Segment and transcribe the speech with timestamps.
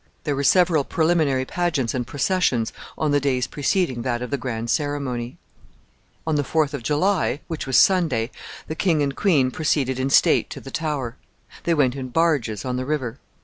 [0.23, 4.71] There were several preliminary pageants and processions on the days preceding that of the grand
[4.71, 5.37] ceremony.
[6.25, 8.31] On the 4th of July, which was Sunday,
[8.65, 11.17] the king and queen proceeded in state to the Tower.
[11.65, 13.19] They went in barges on the river.